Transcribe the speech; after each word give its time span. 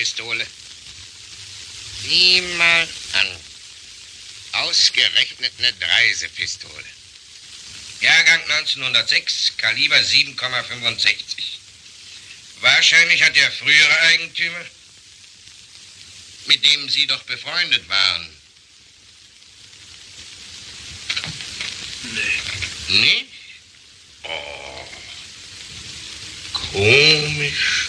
Reisepistole. 0.00 0.46
Sieh 2.02 2.40
mal 2.56 2.88
an. 3.12 3.36
Ausgerechnet 4.52 5.52
eine 5.58 5.72
Reisepistole. 5.80 6.84
Jahrgang 8.00 8.42
1906, 8.50 9.52
Kaliber 9.58 9.96
7,65. 9.96 11.14
Wahrscheinlich 12.60 13.22
hat 13.22 13.36
der 13.36 13.52
frühere 13.52 14.00
Eigentümer, 14.00 14.64
mit 16.46 16.64
dem 16.64 16.88
Sie 16.88 17.06
doch 17.06 17.22
befreundet 17.24 17.86
waren. 17.88 18.28
Nee. 22.02 22.98
Nicht? 23.00 23.26
Oh. 24.22 24.88
Komisch. 26.52 27.79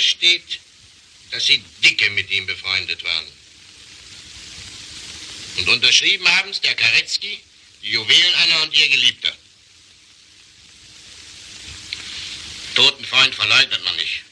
Steht, 0.00 0.60
dass 1.30 1.46
Sie 1.46 1.62
dicke 1.82 2.10
mit 2.10 2.30
ihm 2.30 2.46
befreundet 2.46 3.02
waren. 3.04 3.26
Und 5.56 5.68
unterschrieben 5.68 6.28
haben 6.36 6.50
es 6.50 6.60
der 6.60 6.74
Karetzky, 6.74 7.40
die 7.82 7.90
Juwelenanna 7.90 8.62
und 8.62 8.74
ihr 8.74 8.88
Geliebter. 8.88 9.32
Toten 12.74 13.04
Freund 13.04 13.34
verleugnet 13.34 13.82
man 13.84 13.96
nicht. 13.96 14.22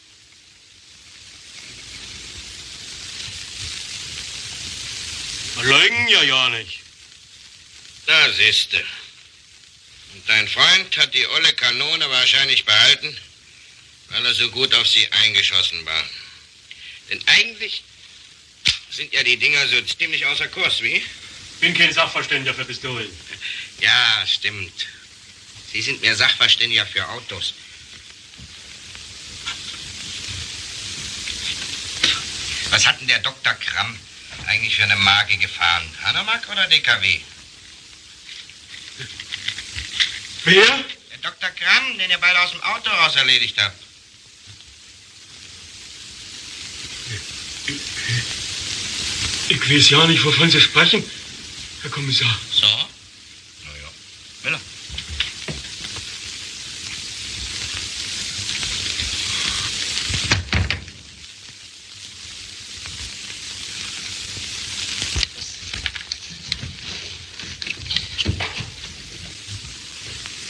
Verleugnen 5.54 6.08
ja 6.08 6.22
ja 6.22 6.48
nicht. 6.50 6.78
Da 8.06 8.32
siehste. 8.32 8.84
Und 10.14 10.28
dein 10.28 10.46
Freund 10.48 10.96
hat 10.96 11.12
die 11.12 11.26
olle 11.26 11.52
Kanone 11.54 12.08
wahrscheinlich 12.08 12.64
behalten, 12.64 13.18
weil 14.10 14.24
er 14.24 14.34
so 14.34 14.50
gut 14.50 14.72
auf 14.74 14.86
sie 14.86 15.10
eingeschossen 15.12 15.84
war. 15.84 16.04
Denn 17.10 17.20
eigentlich 17.26 17.82
sind 18.90 19.12
ja 19.12 19.22
die 19.22 19.36
Dinger 19.36 19.66
so 19.68 19.80
ziemlich 19.82 20.24
außer 20.26 20.48
Kurs, 20.48 20.80
wie? 20.82 21.04
Bin 21.60 21.74
kein 21.74 21.92
Sachverständiger 21.92 22.54
für 22.54 22.64
Pistolen. 22.64 23.10
Ja, 23.78 24.24
stimmt. 24.26 24.86
Sie 25.70 25.82
sind 25.82 26.00
mehr 26.00 26.16
Sachverständiger 26.16 26.86
für 26.86 27.06
Autos. 27.06 27.52
Was 32.70 32.86
hat 32.86 32.98
denn 33.00 33.08
der 33.08 33.18
Dr. 33.18 33.52
Kramm 33.52 33.98
eigentlich 34.46 34.76
für 34.76 34.84
eine 34.84 34.96
Marke 34.96 35.36
gefahren? 35.36 35.84
Hanomag 36.02 36.48
oder 36.50 36.66
DKW? 36.68 37.20
Wer? 40.44 40.84
Der 41.10 41.18
Dr. 41.18 41.50
Kramm, 41.50 41.98
den 41.98 42.10
ihr 42.10 42.18
beide 42.18 42.40
aus 42.40 42.52
dem 42.52 42.62
Auto 42.62 42.88
raus 42.88 43.16
erledigt 43.16 43.60
habt. 43.60 43.85
Ich 49.48 49.70
weiß 49.70 49.90
ja 49.90 50.06
nicht, 50.06 50.24
wovon 50.24 50.50
Sie 50.50 50.60
sprechen, 50.60 51.04
Herr 51.82 51.90
Kommissar. 51.90 52.38
So? 52.52 52.66
Naja. 52.66 53.90
Miller. 54.42 54.60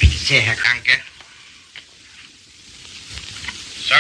Bitte 0.00 0.18
sehr, 0.18 0.40
Herr 0.40 0.56
Kranke. 0.56 1.00
So. 3.88 3.94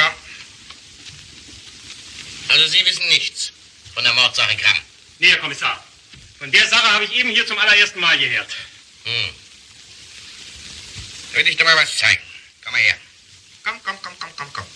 Also 2.48 2.66
Sie 2.68 2.84
wissen 2.86 3.06
nichts 3.08 3.52
von 3.94 4.04
der 4.04 4.14
Mordsache 4.14 4.56
Kramm. 4.56 4.85
Nee, 5.18 5.28
Herr 5.28 5.38
Kommissar. 5.38 5.82
Von 6.38 6.52
der 6.52 6.66
Sache 6.68 6.92
habe 6.92 7.04
ich 7.04 7.12
eben 7.12 7.30
hier 7.30 7.46
zum 7.46 7.58
allerersten 7.58 8.00
Mal 8.00 8.18
gehört. 8.18 8.54
Hm. 9.04 9.34
Will 11.32 11.48
ich 11.48 11.56
dir 11.56 11.64
mal 11.64 11.76
was 11.76 11.96
zeigen. 11.96 12.22
Komm 12.62 12.72
mal 12.72 12.80
her. 12.80 12.96
Komm, 13.64 13.82
komm, 13.82 13.96
komm, 14.02 14.18
komm, 14.18 14.30
komm, 14.36 14.52
komm. 14.52 14.66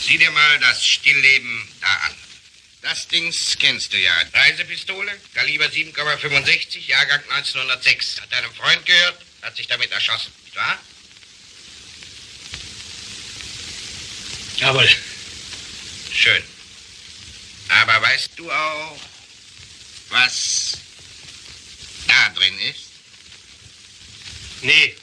Sieh 0.00 0.18
dir 0.18 0.30
mal 0.30 0.58
das 0.60 0.84
Stillleben 0.84 1.68
da 1.80 1.88
an. 1.88 2.14
Das 2.82 3.08
Dings 3.08 3.56
kennst 3.58 3.92
du 3.92 3.98
ja. 3.98 4.12
Reisepistole, 4.32 5.20
Kaliber 5.34 5.66
7,65, 5.66 6.78
Jahrgang 6.86 7.20
1906. 7.30 8.20
Hat 8.20 8.32
deinem 8.32 8.54
Freund 8.54 8.86
gehört, 8.86 9.20
hat 9.42 9.56
sich 9.56 9.66
damit 9.66 9.90
erschossen, 9.90 10.32
nicht 10.44 10.56
wahr? 10.56 10.78
Jawohl. 14.56 14.88
Schön. 16.12 16.42
Aber 17.68 18.02
weißt 18.02 18.30
du 18.36 18.50
auch, 18.50 19.00
was 20.08 20.78
da 22.06 22.30
drin 22.30 22.58
ist? 22.60 22.84
Nee. 24.62 24.96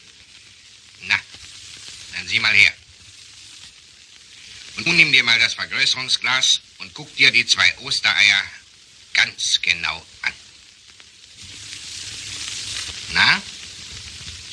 Na, 1.02 1.20
dann 2.14 2.28
sieh 2.28 2.40
mal 2.40 2.54
her. 2.54 2.74
Und 4.76 4.88
nun 4.88 4.98
nimm 4.98 5.12
dir 5.12 5.24
mal 5.24 5.40
das 5.40 5.54
Vergrößerungsglas 5.54 6.62
und 6.80 6.94
guck 6.94 7.16
dir 7.16 7.32
die 7.32 7.46
zwei 7.46 7.78
Ostereier 7.80 8.44
ganz 9.14 9.62
genau 9.62 10.06
an. 10.22 10.34
Na, 13.14 13.42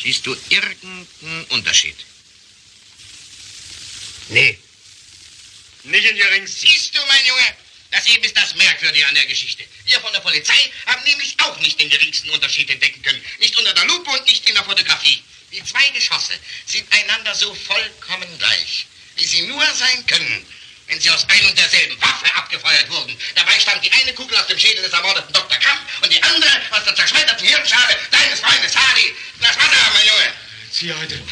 siehst 0.01 0.25
du 0.27 0.37
irgendeinen 0.51 1.45
Unterschied? 1.49 1.97
Nee. 4.29 4.59
Nicht 5.85 6.07
in 6.07 6.17
geringsten. 6.17 6.69
Siehst 6.69 6.97
du, 6.97 7.01
mein 7.07 7.27
Junge, 7.27 7.57
das 7.93 8.07
eben 8.07 8.25
ist 8.25 8.37
das 8.37 8.55
Merkwürdige 8.55 9.07
an 9.07 9.15
der 9.15 9.27
Geschichte. 9.27 9.65
Wir 9.85 10.01
von 10.01 10.13
der 10.13 10.21
Polizei 10.21 10.73
haben 10.87 11.05
nämlich 11.05 11.37
auch 11.41 11.59
nicht 11.61 11.79
den 11.79 11.91
geringsten 11.91 12.31
Unterschied 12.31 12.69
entdecken 12.71 13.03
können. 13.03 13.23
Nicht 13.39 13.57
unter 13.59 13.75
der 13.75 13.85
Lupe 13.85 14.11
und 14.11 14.27
nicht 14.27 14.49
in 14.49 14.55
der 14.55 14.65
Fotografie. 14.65 15.23
Die 15.53 15.63
zwei 15.63 15.87
Geschosse 15.91 16.33
sind 16.65 16.91
einander 16.91 17.35
so 17.35 17.55
vollkommen 17.55 18.39
gleich, 18.39 18.87
wie 19.17 19.27
sie 19.27 19.43
nur 19.43 19.63
sein 19.75 20.07
können, 20.07 20.47
wenn 20.87 20.99
sie 21.01 21.11
aus 21.11 21.29
ein 21.29 21.45
und 21.45 21.59
derselben 21.59 22.01
Waffe 22.01 22.35
abgefeuert 22.35 22.89
wurden. 22.91 23.15
Dabei 23.35 23.61
stammt 23.61 23.85
die 23.85 23.93
eine 23.93 24.15
Kugel 24.15 24.39
aus 24.39 24.47
dem 24.47 24.59
Schädel 24.59 24.83
des 24.83 24.93
ermordeten 24.93 25.33
Dr. 25.35 25.59
Kamp 25.59 25.81
und 26.03 26.11
die 26.11 26.23
andere 26.23 26.51
aus 26.71 26.85
der 26.85 26.97
zerschmetterten 26.97 27.47
Hirnschale 27.47 27.99
deines 28.11 28.41
Freundes 28.41 28.75
Hardy. 28.75 29.15
Das 29.41 29.55
da, 29.57 29.91
mein 29.93 30.07
Junge. 30.07 30.35
Sie 30.71 30.95
heute. 30.95 31.23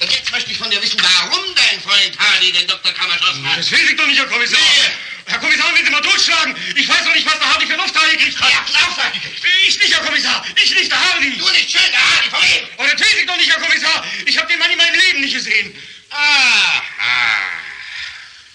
Und 0.00 0.10
jetzt 0.12 0.32
möchte 0.32 0.50
ich 0.50 0.58
von 0.58 0.68
dir 0.70 0.82
wissen, 0.82 1.00
warum 1.00 1.54
dein 1.54 1.80
Freund 1.80 2.18
Hardy 2.18 2.50
den 2.50 2.66
Dr. 2.66 2.92
Kamp 2.92 3.12
erschossen 3.12 3.48
hat. 3.48 3.58
Das 3.58 3.70
weiß 3.70 3.90
ich 3.90 3.96
doch 3.96 4.06
nicht, 4.08 4.18
Herr 4.18 4.26
Kommissar. 4.26 4.58
Nee. 4.58 4.90
Herr 5.26 5.38
Kommissar, 5.38 5.72
mal 5.94 6.02
totschlagen. 6.02 6.56
Ich 6.74 6.88
weiß 6.88 7.04
doch 7.04 7.14
nicht, 7.14 7.26
was 7.26 7.38
der 7.38 7.52
Hardy 7.52 7.66
für 7.66 7.72
einen 7.74 7.82
Auftrag 7.82 8.10
gekriegt 8.10 8.40
hat. 8.40 8.50
Wer 8.50 9.04
hat 9.04 9.12
gekriegt? 9.12 9.44
Ich 9.66 9.78
nicht, 9.78 9.94
Herr 9.94 10.04
Kommissar. 10.04 10.44
Ich 10.62 10.74
nicht, 10.74 10.90
der 10.90 11.00
Hardy. 11.00 11.36
Du 11.38 11.48
nicht 11.50 11.70
schön, 11.70 11.90
der 11.90 12.10
Hardy, 12.10 12.30
von 12.30 12.40
ihm. 12.42 12.68
Und 12.76 13.00
weiß 13.00 13.14
ich 13.20 13.26
doch 13.26 13.36
nicht, 13.36 13.50
Herr 13.50 13.60
Kommissar. 13.60 14.04
Ich 14.26 14.38
habe 14.38 14.48
den 14.48 14.58
Mann 14.58 14.70
in 14.70 14.78
meinem 14.78 15.00
Leben 15.00 15.20
nicht 15.20 15.34
gesehen. 15.34 15.74
Aha. 16.10 17.64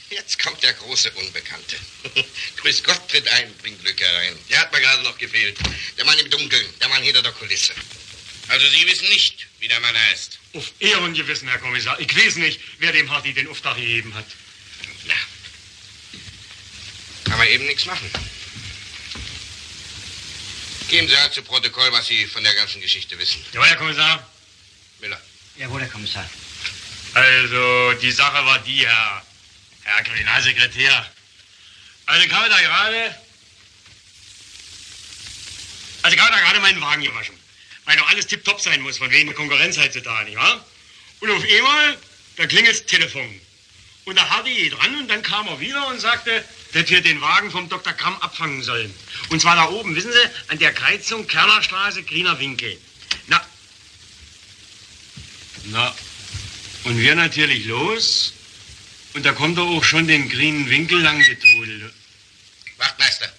Jetzt 0.09 0.39
kommt 0.39 0.61
der 0.63 0.73
große 0.73 1.11
Unbekannte. 1.11 1.77
Grüß 2.57 2.83
Gott 2.83 3.07
tritt 3.09 3.27
ein, 3.27 3.55
bringt 3.57 3.83
Glück 3.83 3.99
herein. 4.01 4.35
Der 4.49 4.59
hat 4.59 4.71
mir 4.71 4.81
gerade 4.81 5.03
noch 5.03 5.17
gefehlt. 5.17 5.57
Der 5.97 6.05
Mann 6.05 6.17
im 6.17 6.29
Dunkeln, 6.29 6.65
der 6.79 6.89
Mann 6.89 7.03
hinter 7.03 7.21
der 7.21 7.31
Kulisse. 7.33 7.73
Also 8.47 8.67
Sie 8.69 8.87
wissen 8.87 9.07
nicht, 9.09 9.45
wie 9.59 9.67
der 9.67 9.79
Mann 9.79 9.95
heißt. 9.95 10.39
Auf 10.53 10.71
Ehrengewissen, 10.79 11.47
Herr 11.47 11.59
Kommissar. 11.59 11.99
Ich 11.99 12.15
weiß 12.15 12.37
nicht, 12.37 12.59
wer 12.79 12.91
dem 12.91 13.09
Hardy 13.11 13.33
den 13.33 13.47
Auftrag 13.47 13.75
gegeben 13.75 14.13
hat. 14.15 14.25
Man 17.39 17.47
eben 17.47 17.65
nichts 17.67 17.85
machen. 17.85 18.11
Geben 20.89 21.07
Sie 21.07 21.15
halt 21.15 21.33
zu 21.33 21.41
Protokoll, 21.41 21.89
was 21.93 22.05
Sie 22.07 22.25
von 22.25 22.43
der 22.43 22.53
ganzen 22.53 22.81
Geschichte 22.81 23.17
wissen. 23.17 23.41
Ja, 23.53 23.63
Herr 23.63 23.77
Kommissar. 23.77 24.29
Miller. 24.99 25.21
Jawohl, 25.55 25.79
Herr 25.79 25.87
Kommissar. 25.87 26.29
Also, 27.13 27.93
die 28.01 28.11
Sache 28.11 28.45
war 28.45 28.59
die, 28.59 28.85
Herr, 28.85 29.25
Herr 29.83 30.03
Kriminalsekretär. 30.03 31.11
Also, 32.07 32.25
ich 32.25 32.33
habe 32.33 32.49
da 32.49 32.59
gerade. 32.59 33.15
Also, 36.01 36.17
ich 36.17 36.21
habe 36.21 36.33
da 36.33 36.39
gerade 36.41 36.59
meinen 36.59 36.81
Wagen 36.81 37.03
gewaschen. 37.03 37.39
Weil 37.85 37.95
doch 37.95 38.09
alles 38.09 38.27
tipptopp 38.27 38.59
sein 38.59 38.81
muss, 38.81 38.97
von 38.97 39.09
wegen 39.11 39.33
Konkurrenz 39.33 39.77
heutzutage, 39.77 40.25
nicht 40.25 40.37
wahr? 40.37 40.65
Und 41.21 41.31
auf 41.31 41.43
einmal, 41.43 41.97
da 42.35 42.47
klingelt 42.47 42.75
das 42.75 42.85
Telefon. 42.85 43.39
Und 44.09 44.15
da 44.15 44.27
hatte 44.27 44.49
ich 44.49 44.71
dran 44.71 44.95
und 44.95 45.07
dann 45.07 45.21
kam 45.21 45.47
er 45.47 45.59
wieder 45.59 45.85
und 45.85 46.01
sagte, 46.01 46.43
dass 46.73 46.89
wir 46.89 46.99
den 47.01 47.21
Wagen 47.21 47.51
vom 47.51 47.69
Dr. 47.69 47.93
Kramm 47.93 48.19
abfangen 48.21 48.63
sollen. 48.63 48.91
Und 49.29 49.39
zwar 49.39 49.55
da 49.55 49.69
oben, 49.69 49.95
wissen 49.95 50.11
Sie, 50.11 50.51
an 50.51 50.57
der 50.57 50.73
Kreuzung 50.73 51.27
Kernerstraße, 51.27 52.01
Griener 52.01 52.39
Winkel. 52.39 52.75
Na. 53.27 53.45
Na, 55.65 55.95
und 56.85 56.97
wir 56.97 57.13
natürlich 57.13 57.65
los. 57.65 58.33
Und 59.13 59.27
da 59.27 59.33
kommt 59.33 59.59
er 59.59 59.65
auch 59.65 59.83
schon 59.83 60.07
den 60.07 60.27
grünen 60.27 60.67
Winkel 60.71 60.99
lang 61.01 61.23
getrudelt. 61.23 61.93
Wachtmeister, 62.77 63.31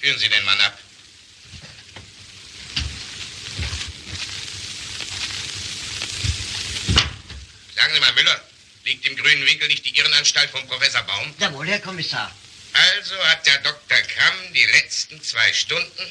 führen 0.00 0.18
Sie 0.18 0.28
den 0.28 0.44
Mann 0.46 0.60
ab. 0.62 0.80
Sagen 7.76 7.94
Sie 7.94 8.00
mal, 8.00 8.12
Müller, 8.14 8.40
Liegt 8.86 9.04
im 9.04 9.16
grünen 9.16 9.44
Winkel 9.44 9.66
nicht 9.66 9.84
die 9.84 9.98
Irrenanstalt 9.98 10.48
von 10.48 10.64
Professor 10.68 11.02
Baum? 11.02 11.34
Jawohl, 11.40 11.66
Herr 11.66 11.80
Kommissar. 11.80 12.32
Also 12.72 13.16
hat 13.24 13.44
der 13.44 13.58
Dr. 13.58 13.98
Kramm 13.98 14.52
die 14.54 14.64
letzten 14.64 15.20
zwei 15.22 15.52
Stunden 15.52 16.06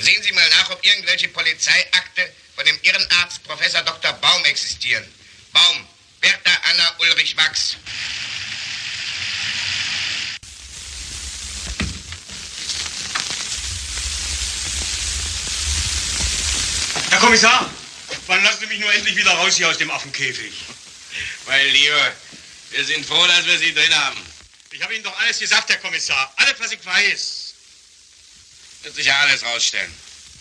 Sehen 0.00 0.22
Sie 0.22 0.32
mal 0.32 0.48
nach, 0.50 0.68
ob 0.70 0.84
irgendwelche 0.84 1.28
Polizeiakte 1.28 2.30
von 2.54 2.66
dem 2.66 2.78
Irrenarzt 2.82 3.42
Professor 3.44 3.82
Dr. 3.82 4.12
Baum 4.12 4.44
existieren. 4.44 5.04
Baum, 5.52 5.88
Bertha 6.20 6.52
Anna 6.70 6.94
Ulrich 6.98 7.34
Wachs. 7.38 7.76
Kommissar, 17.26 17.68
wann 18.28 18.40
lassen 18.44 18.60
Sie 18.60 18.66
mich 18.66 18.78
nur 18.78 18.92
endlich 18.94 19.16
wieder 19.16 19.32
raus 19.32 19.56
hier 19.56 19.68
aus 19.68 19.78
dem 19.78 19.90
Affenkäfig? 19.90 20.54
Mein 21.48 21.66
Lieber, 21.72 22.12
wir 22.70 22.84
sind 22.84 23.04
froh, 23.04 23.26
dass 23.26 23.44
wir 23.46 23.58
Sie 23.58 23.74
drin 23.74 23.92
haben. 23.96 24.20
Ich 24.70 24.80
habe 24.80 24.94
Ihnen 24.94 25.02
doch 25.02 25.18
alles 25.18 25.40
gesagt, 25.40 25.68
Herr 25.68 25.78
Kommissar. 25.78 26.32
Alles, 26.36 26.54
was 26.58 26.70
ich 26.70 26.86
weiß. 26.86 27.54
Wird 28.82 28.94
sich 28.94 29.06
ja 29.06 29.18
alles 29.18 29.42
rausstellen. 29.42 29.92